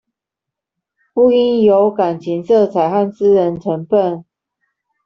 [1.13, 4.25] 不應有感情色彩和私人成分